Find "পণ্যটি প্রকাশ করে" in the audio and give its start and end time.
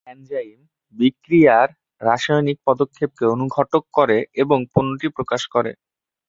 4.73-5.71